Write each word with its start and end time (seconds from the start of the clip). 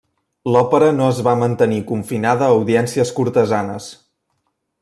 L'òpera 0.53 0.87
no 0.99 1.09
es 1.15 1.19
va 1.27 1.35
mantenir 1.43 1.79
confinada 1.91 2.47
a 2.49 2.57
audiències 2.57 3.15
cortesanes. 3.21 3.95